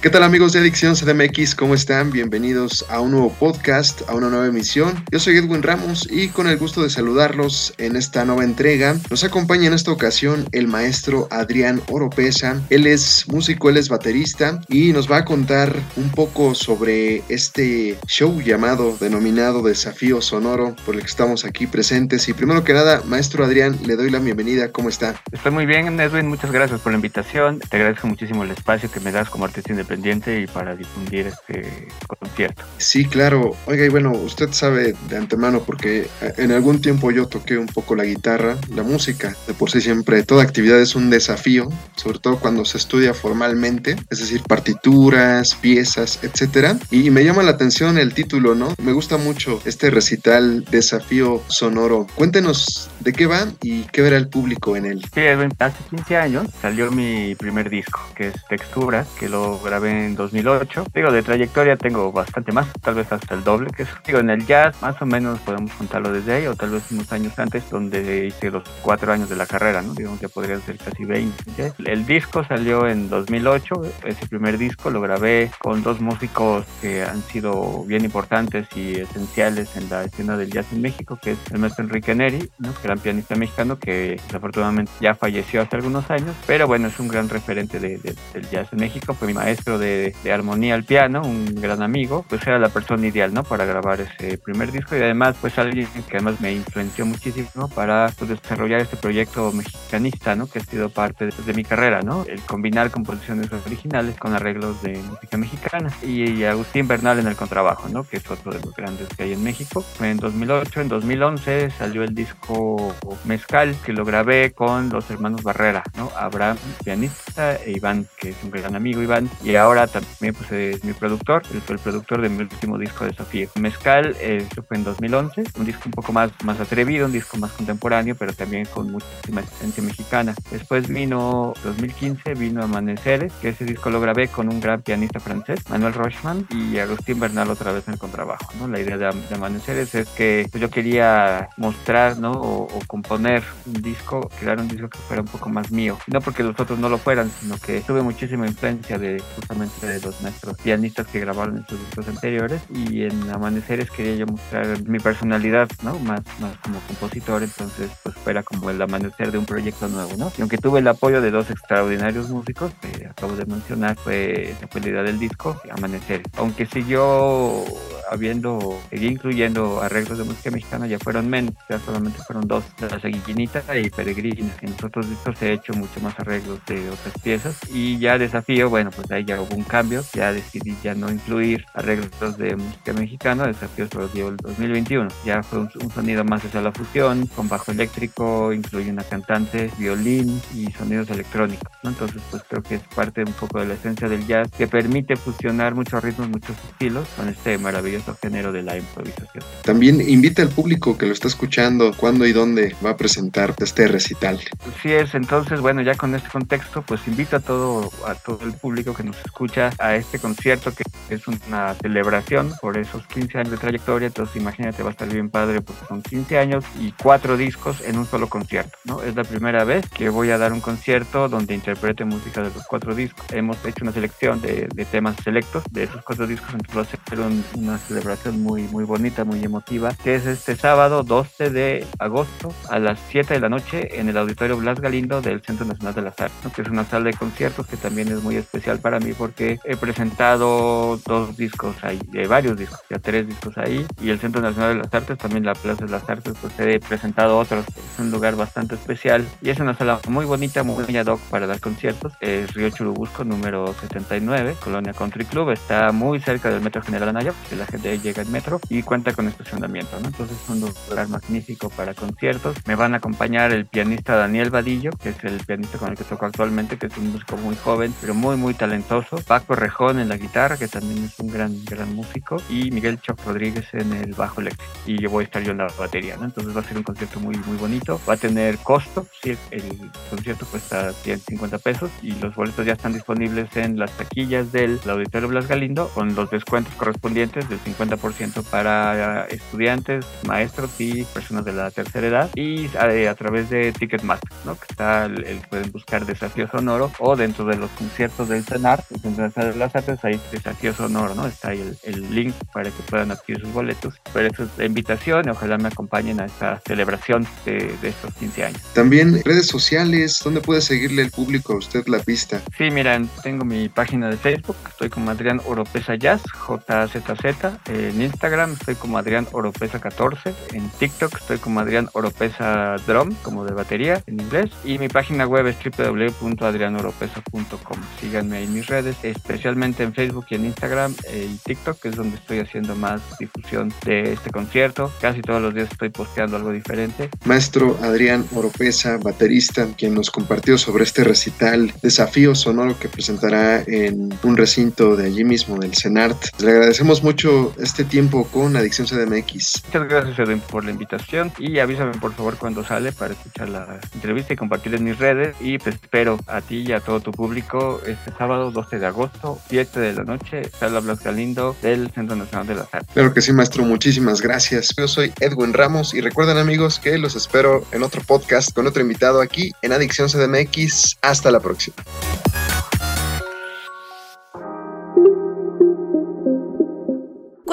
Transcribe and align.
¿Qué 0.00 0.10
tal 0.10 0.22
amigos 0.22 0.52
de 0.52 0.60
Adicción 0.60 0.94
CDMX? 0.94 1.56
¿Cómo 1.56 1.74
están? 1.74 2.12
Bienvenidos 2.12 2.86
a 2.88 3.00
un 3.00 3.10
nuevo 3.10 3.32
podcast, 3.32 4.08
a 4.08 4.14
una 4.14 4.28
nueva 4.28 4.46
emisión. 4.46 5.04
Yo 5.10 5.18
soy 5.18 5.36
Edwin 5.38 5.60
Ramos 5.60 6.08
y 6.08 6.28
con 6.28 6.46
el 6.46 6.56
gusto 6.56 6.84
de 6.84 6.88
saludarlos 6.88 7.74
en 7.78 7.96
esta 7.96 8.24
nueva 8.24 8.44
entrega. 8.44 8.94
Nos 9.10 9.24
acompaña 9.24 9.66
en 9.66 9.72
esta 9.72 9.90
ocasión 9.90 10.46
el 10.52 10.68
maestro 10.68 11.26
Adrián 11.32 11.82
Oropesa. 11.90 12.62
Él 12.70 12.86
es 12.86 13.24
músico, 13.26 13.70
él 13.70 13.76
es 13.76 13.88
baterista 13.88 14.60
y 14.68 14.92
nos 14.92 15.10
va 15.10 15.16
a 15.16 15.24
contar 15.24 15.74
un 15.96 16.10
poco 16.10 16.54
sobre 16.54 17.24
este 17.28 17.98
show 18.06 18.40
llamado, 18.40 18.96
denominado 19.00 19.64
Desafío 19.64 20.22
Sonoro, 20.22 20.76
por 20.86 20.94
el 20.94 21.00
que 21.00 21.08
estamos 21.08 21.44
aquí 21.44 21.66
presentes. 21.66 22.28
Y 22.28 22.34
primero 22.34 22.62
que 22.62 22.72
nada, 22.72 23.02
maestro 23.04 23.44
Adrián, 23.44 23.76
le 23.84 23.96
doy 23.96 24.10
la 24.10 24.20
bienvenida. 24.20 24.70
¿Cómo 24.70 24.90
está? 24.90 25.20
Estoy 25.32 25.50
muy 25.50 25.66
bien, 25.66 25.98
Edwin. 25.98 26.28
Muchas 26.28 26.52
gracias 26.52 26.80
por 26.82 26.92
la 26.92 26.98
invitación. 26.98 27.58
Te 27.58 27.78
agradezco 27.78 28.06
muchísimo 28.06 28.44
el 28.44 28.52
espacio 28.52 28.88
que 28.88 29.00
me 29.00 29.10
das 29.10 29.28
como 29.28 29.44
artista 29.44 29.72
independiente 29.72 29.87
y 29.90 30.46
para 30.46 30.76
difundir 30.76 31.26
este 31.26 31.88
concierto. 32.06 32.62
Sí, 32.78 33.04
claro. 33.04 33.56
Oiga, 33.66 33.84
y 33.84 33.88
bueno, 33.88 34.12
usted 34.12 34.52
sabe 34.52 34.94
de 35.08 35.16
antemano 35.16 35.62
porque 35.64 36.08
eh, 36.20 36.32
en 36.36 36.52
algún 36.52 36.80
tiempo 36.80 37.10
yo 37.10 37.26
toqué 37.26 37.56
un 37.56 37.66
poco 37.66 37.94
la 37.94 38.04
guitarra, 38.04 38.56
la 38.74 38.82
música. 38.82 39.34
De 39.46 39.54
por 39.54 39.70
sí 39.70 39.80
siempre 39.80 40.22
toda 40.22 40.42
actividad 40.42 40.78
es 40.80 40.94
un 40.94 41.10
desafío, 41.10 41.68
sobre 41.96 42.18
todo 42.18 42.38
cuando 42.38 42.64
se 42.64 42.78
estudia 42.78 43.14
formalmente, 43.14 43.96
es 44.10 44.18
decir, 44.18 44.42
partituras, 44.46 45.54
piezas, 45.54 46.18
etcétera. 46.22 46.78
Y 46.90 47.10
me 47.10 47.24
llama 47.24 47.42
la 47.42 47.52
atención 47.52 47.98
el 47.98 48.14
título, 48.14 48.54
¿no? 48.54 48.74
Me 48.82 48.92
gusta 48.92 49.16
mucho 49.16 49.60
este 49.64 49.90
recital 49.90 50.64
Desafío 50.64 51.42
Sonoro. 51.48 52.06
Cuéntenos 52.14 52.90
de 53.00 53.12
qué 53.12 53.26
va 53.26 53.46
y 53.62 53.82
qué 53.84 54.02
verá 54.02 54.16
el 54.16 54.28
público 54.28 54.76
en 54.76 54.86
él. 54.86 55.04
Sí, 55.14 55.22
hace 55.58 55.84
15 55.90 56.16
años 56.16 56.46
salió 56.60 56.90
mi 56.90 57.34
primer 57.34 57.70
disco, 57.70 58.00
que 58.14 58.28
es 58.28 58.34
Textura, 58.48 59.06
que 59.18 59.28
lo 59.28 59.58
grabé 59.60 59.77
en 59.84 60.14
2008. 60.14 60.84
Digo, 60.94 61.12
de 61.12 61.22
trayectoria 61.22 61.76
tengo 61.76 62.12
bastante 62.12 62.52
más, 62.52 62.68
tal 62.80 62.94
vez 62.94 63.10
hasta 63.12 63.34
el 63.34 63.44
doble, 63.44 63.70
que 63.76 63.84
es, 63.84 63.88
digo, 64.06 64.18
en 64.18 64.30
el 64.30 64.46
jazz 64.46 64.80
más 64.82 65.00
o 65.00 65.06
menos 65.06 65.38
podemos 65.40 65.72
contarlo 65.72 66.12
desde 66.12 66.34
ahí, 66.34 66.46
o 66.46 66.54
tal 66.54 66.70
vez 66.70 66.90
unos 66.90 67.10
años 67.12 67.38
antes, 67.38 67.68
donde 67.70 68.26
hice 68.26 68.50
los 68.50 68.62
cuatro 68.82 69.12
años 69.12 69.28
de 69.28 69.36
la 69.36 69.46
carrera, 69.46 69.82
¿no? 69.82 69.94
Digamos 69.94 70.20
que 70.20 70.28
podría 70.28 70.58
ser 70.60 70.78
casi 70.78 71.04
20. 71.04 71.72
El 71.84 72.06
disco 72.06 72.44
salió 72.44 72.86
en 72.88 73.08
2008, 73.08 73.74
ese 74.04 74.26
primer 74.26 74.58
disco 74.58 74.90
lo 74.90 75.00
grabé 75.00 75.50
con 75.58 75.82
dos 75.82 76.00
músicos 76.00 76.66
que 76.80 77.02
han 77.02 77.22
sido 77.22 77.84
bien 77.84 78.04
importantes 78.04 78.66
y 78.74 79.00
esenciales 79.00 79.76
en 79.76 79.88
la 79.90 80.04
escena 80.04 80.36
del 80.36 80.50
jazz 80.50 80.66
en 80.72 80.82
México, 80.82 81.18
que 81.20 81.32
es 81.32 81.38
el 81.50 81.58
maestro 81.58 81.84
Enrique 81.84 82.14
Neri, 82.14 82.50
¿no? 82.58 82.72
un 82.88 82.98
pianista 82.98 83.36
mexicano 83.36 83.78
que 83.78 84.20
desafortunadamente 84.26 84.90
ya 85.00 85.14
falleció 85.14 85.60
hace 85.60 85.76
algunos 85.76 86.10
años, 86.10 86.34
pero 86.46 86.66
bueno, 86.66 86.88
es 86.88 86.98
un 86.98 87.08
gran 87.08 87.28
referente 87.28 87.78
de, 87.78 87.98
del 87.98 88.50
jazz 88.50 88.68
en 88.72 88.80
México, 88.80 89.14
fue 89.14 89.28
mi 89.28 89.34
maestro 89.34 89.67
de, 89.76 90.14
armonía 90.32 90.74
al 90.74 90.84
piano, 90.84 91.20
un 91.22 91.46
gran 91.56 91.82
amigo, 91.82 92.24
pues 92.28 92.46
era 92.46 92.58
la 92.58 92.68
persona 92.68 93.06
ideal, 93.06 93.34
¿no? 93.34 93.42
Para 93.42 93.64
grabar 93.64 94.00
ese 94.00 94.38
primer 94.38 94.70
disco 94.70 94.96
y 94.96 95.00
además 95.00 95.36
pues 95.40 95.58
alguien 95.58 95.88
que 96.08 96.16
además 96.16 96.40
me 96.40 96.52
influenció 96.52 97.04
muchísimo 97.04 97.68
para 97.74 98.12
pues, 98.16 98.30
desarrollar 98.30 98.80
este 98.80 98.96
proyecto 98.96 99.50
mexicanista, 99.52 100.36
¿no? 100.36 100.46
Que 100.46 100.60
ha 100.60 100.64
sido 100.64 100.90
parte 100.90 101.26
de, 101.26 101.52
mi 101.54 101.64
carrera, 101.64 102.02
¿no? 102.02 102.24
El 102.28 102.40
combinar 102.42 102.90
composiciones 102.90 103.50
originales 103.66 104.16
con 104.16 104.34
arreglos 104.34 104.80
de 104.82 104.96
música 104.98 105.36
mexicana 105.36 105.90
y, 106.02 106.44
Agustín 106.44 106.86
Bernal 106.86 107.18
en 107.18 107.26
el 107.26 107.36
contrabajo, 107.36 107.88
¿no? 107.88 108.04
Que 108.04 108.18
es 108.18 108.30
otro 108.30 108.52
de 108.52 108.60
los 108.60 108.74
grandes 108.74 109.08
que 109.08 109.24
hay 109.24 109.32
en 109.32 109.42
México. 109.42 109.84
En 110.00 110.18
2008, 110.18 110.82
en 110.82 110.88
2011 110.88 111.70
salió 111.70 112.04
el 112.04 112.14
disco 112.14 112.94
Mezcal 113.24 113.74
que 113.84 113.92
lo 113.92 114.04
grabé 114.04 114.52
con 114.52 114.88
los 114.88 115.10
hermanos 115.10 115.42
Barrera, 115.42 115.82
¿no? 115.96 116.10
Abraham, 116.16 116.56
pianista, 116.84 117.56
e 117.56 117.72
Iván, 117.72 118.06
que 118.16 118.30
es 118.30 118.36
un 118.42 118.50
gran 118.50 118.76
amigo 118.76 119.02
Iván, 119.02 119.28
y 119.42 119.56
ahora 119.58 119.86
también 119.86 120.34
pues, 120.34 120.50
es 120.52 120.84
mi 120.84 120.92
productor, 120.92 121.44
fue 121.44 121.76
el 121.76 121.80
productor 121.80 122.22
de 122.22 122.28
mi 122.28 122.42
último 122.42 122.78
disco 122.78 123.04
de 123.04 123.12
Sofía. 123.14 123.48
Mezcal, 123.56 124.16
eh, 124.20 124.46
fue 124.66 124.76
en 124.76 124.84
2011, 124.84 125.44
un 125.58 125.64
disco 125.64 125.82
un 125.86 125.92
poco 125.92 126.12
más, 126.12 126.30
más 126.44 126.60
atrevido, 126.60 127.06
un 127.06 127.12
disco 127.12 127.36
más 127.38 127.52
contemporáneo, 127.52 128.14
pero 128.14 128.32
también 128.32 128.64
con 128.66 128.90
muchísima 128.90 129.40
esencia 129.40 129.82
mexicana. 129.82 130.34
Después 130.50 130.88
vino 130.88 131.52
2015, 131.64 132.34
vino 132.34 132.62
Amaneceres, 132.62 133.32
que 133.34 133.50
ese 133.50 133.64
disco 133.64 133.90
lo 133.90 134.00
grabé 134.00 134.28
con 134.28 134.48
un 134.48 134.60
gran 134.60 134.82
pianista 134.82 135.20
francés, 135.20 135.60
Manuel 135.68 135.94
Rochman, 135.94 136.46
y 136.50 136.78
Agustín 136.78 137.20
Bernal 137.20 137.50
otra 137.50 137.72
vez 137.72 137.86
en 137.88 137.94
el 137.94 138.00
contrabajo. 138.00 138.52
¿no? 138.58 138.68
La 138.68 138.80
idea 138.80 138.96
de, 138.96 139.06
Amaneceres 139.34 139.94
es 139.94 140.08
que 140.10 140.46
pues, 140.50 140.60
yo 140.60 140.70
quería 140.70 141.48
mostrar 141.56 142.18
¿no? 142.18 142.32
o, 142.32 142.68
componer 142.86 143.42
un 143.66 143.82
disco, 143.82 144.28
crear 144.38 144.60
un 144.60 144.68
disco 144.68 144.88
que 144.88 144.98
fuera 144.98 145.22
un 145.22 145.28
poco 145.28 145.48
más 145.48 145.70
mío. 145.70 145.98
No 146.06 146.20
porque 146.20 146.42
los 146.42 146.58
otros 146.58 146.78
no 146.78 146.88
lo 146.88 146.98
fueran, 146.98 147.30
sino 147.40 147.58
que 147.58 147.80
tuve 147.80 148.02
muchísima 148.02 148.46
influencia 148.46 148.98
de 148.98 149.22
de 149.48 150.00
los 150.00 150.20
nuestros 150.20 150.58
pianistas 150.58 151.06
que 151.06 151.20
grabaron 151.20 151.56
en 151.58 151.66
sus 151.66 151.80
discos 151.80 152.06
anteriores 152.08 152.60
y 152.68 153.04
en 153.04 153.30
Amaneceres 153.30 153.90
quería 153.90 154.16
yo 154.16 154.26
mostrar 154.26 154.82
mi 154.84 154.98
personalidad, 154.98 155.68
¿no? 155.82 155.98
Más, 156.00 156.20
más 156.38 156.56
como 156.62 156.80
compositor, 156.80 157.42
entonces 157.42 157.90
pues 158.02 158.14
fuera 158.16 158.42
como 158.42 158.68
el 158.68 158.80
amanecer 158.80 159.32
de 159.32 159.38
un 159.38 159.46
proyecto 159.46 159.88
nuevo, 159.88 160.12
¿no? 160.18 160.30
Y 160.36 160.42
aunque 160.42 160.58
tuve 160.58 160.80
el 160.80 160.88
apoyo 160.88 161.22
de 161.22 161.30
dos 161.30 161.50
extraordinarios 161.50 162.28
músicos 162.28 162.72
que 162.80 163.06
acabo 163.06 163.34
de 163.36 163.46
mencionar, 163.46 163.96
fue, 163.96 164.54
la 164.74 164.88
idea 164.88 165.02
del 165.02 165.18
disco, 165.18 165.60
Amaneceres. 165.70 166.26
Aunque 166.36 166.66
siguió 166.66 167.64
habiendo, 168.10 168.78
seguí 168.90 169.06
incluyendo 169.06 169.82
arreglos 169.82 170.18
de 170.18 170.24
música 170.24 170.50
mexicana, 170.50 170.86
ya 170.86 170.98
fueron 170.98 171.28
menos, 171.28 171.54
ya 171.68 171.78
solamente 171.78 172.18
fueron 172.26 172.46
dos, 172.46 172.64
La 172.80 173.00
Seguillinita 173.00 173.62
y 173.76 173.90
Peregrina. 173.90 174.54
En 174.62 174.70
los 174.72 174.84
otros 174.84 175.08
discos 175.08 175.40
he 175.42 175.52
hecho 175.52 175.72
mucho 175.74 176.00
más 176.00 176.18
arreglos 176.18 176.64
de 176.66 176.88
otras 176.90 177.14
piezas 177.22 177.58
y 177.72 177.98
ya 177.98 178.18
Desafío, 178.18 178.68
bueno, 178.70 178.90
pues 178.90 179.10
ahí 179.10 179.24
ya 179.24 179.40
hubo 179.40 179.54
un 179.54 179.64
cambio, 179.64 180.02
ya 180.12 180.32
decidí 180.32 180.76
ya 180.82 180.94
no 180.94 181.10
incluir 181.10 181.64
arreglos 181.74 182.38
de 182.38 182.56
música 182.56 182.92
mexicana, 182.92 183.46
Desafío 183.46 183.88
se 183.88 183.98
lo 183.98 184.08
dio 184.08 184.28
el 184.28 184.36
2021. 184.36 185.08
Ya 185.24 185.42
fue 185.42 185.60
un, 185.60 185.90
sonido 185.90 186.24
más 186.24 186.44
hacia 186.44 186.60
la 186.60 186.72
fusión, 186.72 187.26
con 187.28 187.48
bajo 187.48 187.72
eléctrico, 187.72 188.52
incluye 188.52 188.90
una 188.90 189.04
cantante, 189.04 189.70
violín 189.78 190.40
y 190.54 190.70
sonidos 190.72 191.10
electrónicos. 191.10 191.70
Entonces, 191.82 192.22
pues 192.30 192.42
creo 192.48 192.62
que 192.62 192.76
es 192.76 192.82
parte 192.94 193.22
un 193.22 193.32
poco 193.32 193.60
de 193.60 193.66
la 193.66 193.74
esencia 193.74 194.08
del 194.08 194.26
jazz 194.26 194.48
que 194.56 194.66
permite 194.66 195.16
fusionar 195.16 195.74
muchos 195.74 196.02
ritmos, 196.02 196.28
muchos 196.28 196.56
estilos 196.70 197.08
con 197.16 197.28
este 197.28 197.58
maravilloso 197.58 197.97
género 198.20 198.52
de 198.52 198.62
la 198.62 198.76
improvisación. 198.76 199.44
También 199.62 200.00
invita 200.00 200.42
al 200.42 200.48
público 200.48 200.96
que 200.96 201.06
lo 201.06 201.12
está 201.12 201.28
escuchando 201.28 201.92
cuándo 201.96 202.26
y 202.26 202.32
dónde 202.32 202.74
va 202.84 202.90
a 202.90 202.96
presentar 202.96 203.54
este 203.58 203.88
recital. 203.88 204.40
Sí 204.82 204.92
es, 204.92 205.14
entonces 205.14 205.60
bueno, 205.60 205.82
ya 205.82 205.94
con 205.94 206.14
este 206.14 206.28
contexto, 206.28 206.82
pues 206.82 207.06
invito 207.06 207.36
a 207.36 207.40
todo, 207.40 207.90
a 208.06 208.14
todo 208.14 208.40
el 208.44 208.52
público 208.52 208.94
que 208.94 209.04
nos 209.04 209.18
escucha 209.24 209.70
a 209.78 209.96
este 209.96 210.18
concierto 210.18 210.74
que 210.74 210.84
es 211.08 211.26
una 211.28 211.74
celebración 211.74 212.52
por 212.60 212.76
esos 212.78 213.06
15 213.06 213.38
años 213.38 213.50
de 213.52 213.58
trayectoria, 213.58 214.06
entonces 214.06 214.36
imagínate, 214.36 214.82
va 214.82 214.90
a 214.90 214.92
estar 214.92 215.08
bien 215.08 215.30
padre 215.30 215.60
porque 215.60 215.84
son 215.86 216.02
15 216.02 216.38
años 216.38 216.64
y 216.80 216.92
cuatro 216.92 217.36
discos 217.36 217.80
en 217.82 217.98
un 217.98 218.06
solo 218.06 218.28
concierto, 218.28 218.76
¿no? 218.84 219.02
Es 219.02 219.14
la 219.14 219.24
primera 219.24 219.64
vez 219.64 219.88
que 219.90 220.08
voy 220.08 220.30
a 220.30 220.38
dar 220.38 220.52
un 220.52 220.60
concierto 220.60 221.28
donde 221.28 221.54
interprete 221.54 222.04
música 222.04 222.42
de 222.42 222.50
los 222.50 222.64
cuatro 222.66 222.94
discos. 222.94 223.24
Hemos 223.32 223.64
hecho 223.64 223.84
una 223.84 223.92
selección 223.92 224.40
de, 224.40 224.68
temas 224.90 225.16
selectos 225.22 225.64
de 225.70 225.84
esos 225.84 226.02
cuatro 226.04 226.26
discos, 226.26 226.50
entonces 226.52 226.76
va 226.76 226.82
a 226.82 227.08
ser 227.10 227.20
un, 227.20 227.44
una 227.54 227.78
celebración 227.88 228.42
muy, 228.42 228.62
muy 228.62 228.84
bonita, 228.84 229.24
muy 229.24 229.42
emotiva, 229.42 229.94
que 230.04 230.14
es 230.14 230.26
este 230.26 230.54
sábado 230.56 231.02
12 231.02 231.50
de 231.50 231.86
agosto 231.98 232.52
a 232.68 232.78
las 232.78 232.98
7 233.08 233.34
de 233.34 233.40
la 233.40 233.48
noche 233.48 233.98
en 233.98 234.08
el 234.08 234.18
Auditorio 234.18 234.58
Blas 234.58 234.80
Galindo 234.80 235.22
del 235.22 235.40
Centro 235.40 235.64
Nacional 235.64 235.94
de 235.94 236.02
las 236.02 236.20
Artes, 236.20 236.52
que 236.52 236.62
es 236.62 236.68
una 236.68 236.84
sala 236.84 237.06
de 237.06 237.14
conciertos 237.14 237.66
que 237.66 237.76
también 237.76 238.08
es 238.08 238.22
muy 238.22 238.36
especial 238.36 238.78
para 238.78 239.00
mí 239.00 239.12
porque 239.12 239.58
he 239.64 239.76
presentado 239.76 240.98
dos 241.06 241.36
discos 241.36 241.76
ahí, 241.82 241.98
de 242.08 242.26
varios 242.26 242.58
discos, 242.58 242.80
ya 242.90 242.98
tres 242.98 243.26
discos 243.26 243.56
ahí, 243.56 243.86
y 244.02 244.10
el 244.10 244.18
Centro 244.18 244.42
Nacional 244.42 244.76
de 244.76 244.82
las 244.84 244.94
Artes, 244.94 245.16
también 245.16 245.44
la 245.44 245.54
Plaza 245.54 245.86
de 245.86 245.90
las 245.90 246.08
Artes, 246.08 246.34
pues 246.40 246.52
he 246.60 246.78
presentado 246.80 247.38
otros, 247.38 247.64
es 247.68 247.98
un 247.98 248.10
lugar 248.10 248.36
bastante 248.36 248.74
especial 248.74 249.26
y 249.40 249.48
es 249.48 249.58
una 249.60 249.74
sala 249.74 250.00
muy 250.08 250.26
bonita, 250.26 250.62
muy 250.62 250.96
ad 250.96 251.06
hoc 251.06 251.20
para 251.30 251.46
dar 251.46 251.60
conciertos, 251.60 252.12
es 252.20 252.52
Río 252.52 252.68
Churubusco 252.70 253.24
número 253.24 253.72
79, 253.80 254.56
Colonia 254.62 254.92
Country 254.92 255.24
Club, 255.24 255.50
está 255.50 255.90
muy 255.92 256.20
cerca 256.20 256.50
del 256.50 256.60
Metro 256.60 256.82
General 256.82 257.08
Anaya, 257.08 257.32
que 257.48 257.56
la 257.56 257.66
gente 257.66 257.77
que 257.80 257.98
llega 257.98 258.22
el 258.22 258.28
metro 258.28 258.60
y 258.68 258.82
cuenta 258.82 259.12
con 259.12 259.28
estacionamiento, 259.28 259.98
¿no? 260.00 260.08
Entonces 260.08 260.36
es 260.42 260.48
un 260.48 260.60
lugar 260.60 261.08
magnífico 261.08 261.70
para 261.70 261.94
conciertos. 261.94 262.56
Me 262.66 262.74
van 262.74 262.94
a 262.94 262.98
acompañar 262.98 263.52
el 263.52 263.66
pianista 263.66 264.16
Daniel 264.16 264.50
Vadillo, 264.50 264.90
que 265.02 265.10
es 265.10 265.24
el 265.24 265.38
pianista 265.44 265.78
con 265.78 265.90
el 265.90 265.96
que 265.96 266.04
toco 266.04 266.26
actualmente, 266.26 266.76
que 266.76 266.86
es 266.86 266.96
un 266.96 267.12
músico 267.12 267.36
muy 267.36 267.56
joven, 267.56 267.94
pero 268.00 268.14
muy, 268.14 268.36
muy 268.36 268.54
talentoso. 268.54 269.16
Paco 269.26 269.54
Rejón 269.54 269.98
en 269.98 270.08
la 270.08 270.16
guitarra, 270.16 270.56
que 270.56 270.68
también 270.68 271.04
es 271.04 271.18
un 271.18 271.28
gran, 271.28 271.64
gran 271.64 271.94
músico, 271.94 272.36
y 272.48 272.70
Miguel 272.70 273.00
Choc 273.00 273.24
Rodríguez 273.24 273.66
en 273.72 273.92
el 273.92 274.14
bajo 274.14 274.40
eléctrico. 274.40 274.72
Y 274.86 275.00
yo 275.00 275.10
voy 275.10 275.22
a 275.22 275.26
estar 275.26 275.42
yo 275.42 275.52
en 275.52 275.58
la 275.58 275.68
batería, 275.78 276.16
¿no? 276.16 276.24
Entonces 276.24 276.56
va 276.56 276.60
a 276.60 276.64
ser 276.64 276.76
un 276.76 276.82
concierto 276.82 277.20
muy, 277.20 277.36
muy 277.36 277.56
bonito. 277.56 278.00
Va 278.08 278.14
a 278.14 278.16
tener 278.16 278.58
costo, 278.58 279.06
sí, 279.22 279.36
el 279.50 279.90
concierto 280.10 280.46
cuesta 280.46 280.92
150 280.92 281.58
pesos 281.58 281.90
y 282.02 282.12
los 282.12 282.34
boletos 282.34 282.66
ya 282.66 282.72
están 282.72 282.92
disponibles 282.92 283.54
en 283.56 283.78
las 283.78 283.90
taquillas 283.92 284.52
del 284.52 284.80
Auditorio 284.86 285.28
Blas 285.28 285.48
Galindo 285.48 285.88
con 285.88 286.14
los 286.14 286.30
descuentos 286.30 286.74
correspondientes 286.74 287.48
del 287.48 287.58
50% 287.74 288.42
para 288.44 289.26
estudiantes, 289.26 290.06
maestros 290.26 290.70
y 290.78 291.04
personas 291.04 291.44
de 291.44 291.52
la 291.52 291.70
tercera 291.70 292.06
edad 292.06 292.30
y 292.34 292.66
a, 292.76 293.14
través 293.14 293.50
de 293.50 293.72
Ticketmaster, 293.72 294.30
¿no? 294.44 294.54
Que 294.58 294.66
está, 294.70 295.04
el, 295.04 295.40
pueden 295.48 295.70
buscar 295.72 296.06
Desafío 296.06 296.48
Sonoro 296.48 296.90
o 296.98 297.16
dentro 297.16 297.44
de 297.44 297.56
los 297.56 297.70
conciertos 297.72 298.28
del 298.28 298.44
CENAR, 298.44 298.84
el 299.02 299.16
de 299.16 299.54
las 299.56 299.74
Artes, 299.74 299.98
hay 300.02 300.20
Desafío 300.32 300.72
Sonoro, 300.74 301.14
¿no? 301.14 301.26
Está 301.26 301.50
ahí 301.50 301.74
el, 301.82 302.14
link 302.14 302.34
para 302.52 302.70
que 302.70 302.82
puedan 302.88 303.10
adquirir 303.10 303.42
sus 303.42 303.52
boletos. 303.52 303.94
Pero 304.12 304.28
eso 304.28 304.44
es 304.44 304.50
la 304.56 304.64
invitación 304.64 305.26
y 305.26 305.30
ojalá 305.30 305.58
me 305.58 305.68
acompañen 305.68 306.20
a 306.20 306.26
esta 306.26 306.60
celebración 306.66 307.26
de, 307.44 307.76
de 307.82 307.88
estos 307.88 308.14
15 308.14 308.44
años. 308.44 308.62
También 308.72 309.22
redes 309.24 309.46
sociales, 309.46 310.20
¿dónde 310.24 310.40
puede 310.40 310.60
seguirle 310.62 311.02
el 311.02 311.10
público 311.10 311.54
a 311.54 311.56
usted 311.56 311.86
la 311.86 311.98
pista? 311.98 312.40
Sí, 312.56 312.70
miren, 312.70 313.10
tengo 313.22 313.44
mi 313.44 313.68
página 313.68 314.08
de 314.08 314.16
Facebook, 314.16 314.56
estoy 314.68 314.88
como 314.88 315.10
Adrián 315.10 315.40
Oropesa 315.46 315.96
Jazz, 315.96 316.22
JZZ. 316.46 317.57
En 317.66 318.00
Instagram 318.00 318.52
estoy 318.52 318.76
como 318.76 318.96
Adrián 318.98 319.26
Oropesa 319.32 319.80
14. 319.80 320.32
En 320.52 320.68
TikTok 320.70 321.16
estoy 321.16 321.38
como 321.38 321.58
Adrián 321.60 321.88
Oropesa 321.92 322.76
Drum, 322.86 323.14
como 323.22 323.44
de 323.44 323.52
batería 323.52 324.02
en 324.06 324.20
inglés. 324.20 324.50
Y 324.64 324.78
mi 324.78 324.88
página 324.88 325.26
web 325.26 325.46
es 325.46 325.56
www.adrianoropesa.com. 325.62 327.78
Síganme 328.00 328.42
en 328.42 328.54
mis 328.54 328.66
redes, 328.66 328.96
especialmente 329.02 329.82
en 329.82 329.92
Facebook 329.94 330.26
y 330.30 330.36
en 330.36 330.46
Instagram 330.46 330.94
eh, 331.08 331.28
y 331.32 331.36
TikTok, 331.38 331.80
que 331.80 331.88
es 331.88 331.96
donde 331.96 332.16
estoy 332.16 332.38
haciendo 332.40 332.76
más 332.76 333.00
difusión 333.18 333.72
de 333.84 334.12
este 334.12 334.30
concierto. 334.30 334.92
Casi 335.00 335.22
todos 335.22 335.42
los 335.42 335.54
días 335.54 335.68
estoy 335.70 335.90
posteando 335.90 336.36
algo 336.36 336.52
diferente. 336.52 337.10
Maestro 337.24 337.78
Adrián 337.82 338.24
Oropesa, 338.34 338.98
baterista, 338.98 339.66
quien 339.76 339.94
nos 339.94 340.10
compartió 340.10 340.58
sobre 340.58 340.84
este 340.84 341.04
recital 341.04 341.72
Desafío 341.82 342.34
Sonoro 342.34 342.78
que 342.78 342.88
presentará 342.88 343.62
en 343.66 344.12
un 344.22 344.36
recinto 344.36 344.96
de 344.96 345.06
allí 345.06 345.24
mismo, 345.24 345.58
del 345.58 345.74
CENART. 345.74 346.40
Le 346.40 346.50
agradecemos 346.50 347.02
mucho 347.02 347.37
este 347.58 347.84
tiempo 347.84 348.26
con 348.26 348.56
Adicción 348.56 348.86
CDMX. 348.86 349.62
Muchas 349.66 349.88
gracias, 349.88 350.18
Edwin, 350.18 350.40
por 350.40 350.64
la 350.64 350.70
invitación 350.70 351.32
y 351.38 351.58
avísame 351.58 351.92
por 351.98 352.14
favor 352.14 352.36
cuando 352.36 352.64
sale 352.64 352.92
para 352.92 353.14
escuchar 353.14 353.48
la 353.48 353.80
entrevista 353.94 354.32
y 354.32 354.36
compartir 354.36 354.74
en 354.74 354.84
mis 354.84 354.98
redes. 354.98 355.36
Y 355.40 355.58
te 355.58 355.70
espero 355.70 356.18
a 356.26 356.40
ti 356.40 356.64
y 356.66 356.72
a 356.72 356.80
todo 356.80 357.00
tu 357.00 357.12
público 357.12 357.80
este 357.86 358.12
sábado 358.16 358.50
12 358.50 358.78
de 358.78 358.86
agosto, 358.86 359.38
7 359.48 359.80
de 359.80 359.92
la 359.92 360.04
noche, 360.04 360.50
Sala 360.58 360.80
Blas 360.80 361.02
Galindo 361.02 361.56
del 361.62 361.90
Centro 361.90 362.16
Nacional 362.16 362.46
de 362.46 362.54
las 362.56 362.74
Artes. 362.74 362.90
Claro 362.92 363.14
que 363.14 363.20
sí, 363.20 363.32
maestro, 363.32 363.64
muchísimas 363.64 364.20
gracias. 364.20 364.74
Yo 364.76 364.88
soy 364.88 365.12
Edwin 365.20 365.52
Ramos 365.52 365.94
y 365.94 366.00
recuerden, 366.00 366.38
amigos, 366.38 366.78
que 366.78 366.98
los 366.98 367.16
espero 367.16 367.64
en 367.72 367.82
otro 367.82 368.02
podcast 368.02 368.52
con 368.54 368.66
otro 368.66 368.82
invitado 368.82 369.20
aquí 369.20 369.52
en 369.62 369.72
Adicción 369.72 370.08
CDMX. 370.08 370.98
Hasta 371.02 371.30
la 371.30 371.40
próxima. 371.40 371.76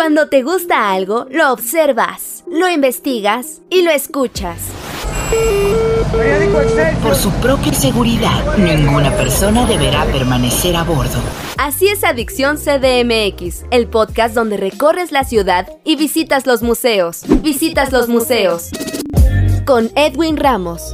Cuando 0.06 0.28
te 0.28 0.44
gusta 0.44 0.92
algo, 0.92 1.26
lo 1.32 1.52
observas, 1.52 2.44
lo 2.48 2.70
investigas 2.70 3.64
y 3.72 3.82
lo 3.82 3.90
escuchas. 3.90 4.60
Por 7.02 7.16
su 7.16 7.32
propia 7.42 7.74
seguridad, 7.74 8.56
ninguna 8.56 9.10
persona 9.18 9.66
deberá 9.66 10.06
permanecer 10.06 10.76
a 10.76 10.84
bordo. 10.84 11.18
Así 11.58 11.88
es 11.88 12.04
Adicción 12.04 12.58
CDMX, 12.58 13.66
el 13.72 13.88
podcast 13.88 14.36
donde 14.36 14.58
recorres 14.58 15.12
la 15.12 15.24
ciudad 15.24 15.70
y 15.84 15.96
visitas 15.96 16.46
los 16.46 16.62
museos. 16.62 17.24
Visitas 17.42 17.92
los 17.92 18.08
museos. 18.08 18.70
Con 19.66 19.90
Edwin 19.96 20.38
Ramos. 20.38 20.94